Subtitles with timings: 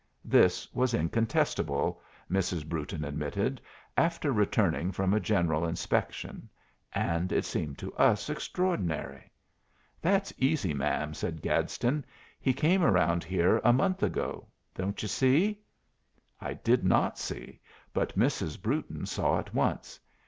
[0.25, 2.67] This was incontestable, Mrs.
[2.67, 3.61] Brewton admitted,
[3.95, 6.49] after returning from a general inspection;
[6.91, 9.31] and it seemed to us extraordinary.
[10.01, 12.03] "That's easy, ma'am," said Gadsden;
[12.39, 14.47] "he came around here a month ago.
[14.73, 15.61] Don't you see?"
[16.39, 17.59] I did not see,
[17.93, 18.59] but Mrs.
[18.59, 19.99] Brewton saw at once.